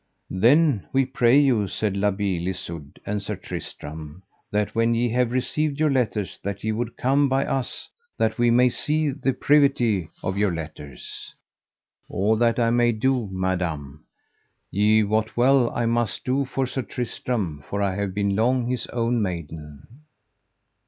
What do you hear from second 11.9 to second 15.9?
All that I may do, madam, ye wot well I